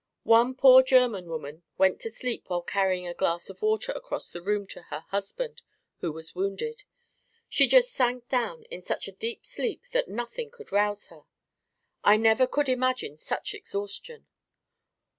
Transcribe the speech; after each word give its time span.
One 0.23 0.55
poor 0.55 0.81
German 0.81 1.29
woman 1.29 1.61
went 1.77 1.99
to 1.99 2.09
sleep 2.09 2.45
while 2.49 2.63
carrying 2.63 3.05
a 3.05 3.13
glass 3.13 3.51
of 3.51 3.61
water 3.61 3.91
across 3.91 4.31
the 4.31 4.41
room 4.41 4.65
to 4.69 4.81
her 4.89 5.01
husband, 5.11 5.61
who 5.99 6.11
was 6.11 6.33
wounded. 6.33 6.81
She 7.47 7.67
just 7.67 7.91
sank 7.93 8.27
down 8.27 8.63
in 8.71 8.81
such 8.81 9.07
a 9.07 9.11
deep 9.11 9.45
sleep 9.45 9.83
that 9.91 10.07
nothing 10.09 10.49
could 10.49 10.73
arouse 10.73 11.09
her. 11.09 11.25
I 12.03 12.17
never 12.17 12.47
could 12.47 12.67
imagine 12.67 13.19
such 13.19 13.53
exhaustion. 13.53 14.25